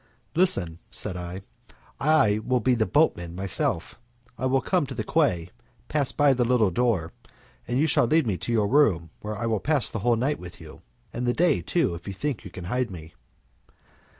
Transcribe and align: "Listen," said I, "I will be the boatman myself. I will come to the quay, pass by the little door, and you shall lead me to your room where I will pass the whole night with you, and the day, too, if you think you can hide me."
"Listen," 0.33 0.79
said 0.89 1.15
I, 1.15 1.43
"I 1.99 2.39
will 2.39 2.59
be 2.59 2.73
the 2.73 2.87
boatman 2.87 3.35
myself. 3.35 3.99
I 4.35 4.47
will 4.47 4.59
come 4.59 4.87
to 4.87 4.95
the 4.95 5.03
quay, 5.03 5.51
pass 5.89 6.11
by 6.11 6.33
the 6.33 6.43
little 6.43 6.71
door, 6.71 7.11
and 7.67 7.77
you 7.77 7.85
shall 7.85 8.05
lead 8.07 8.25
me 8.25 8.35
to 8.37 8.51
your 8.51 8.67
room 8.67 9.11
where 9.21 9.37
I 9.37 9.45
will 9.45 9.59
pass 9.59 9.91
the 9.91 9.99
whole 9.99 10.15
night 10.15 10.39
with 10.39 10.59
you, 10.59 10.81
and 11.13 11.27
the 11.27 11.33
day, 11.33 11.61
too, 11.61 11.93
if 11.93 12.07
you 12.07 12.15
think 12.15 12.43
you 12.43 12.49
can 12.49 12.63
hide 12.63 12.89
me." 12.89 13.13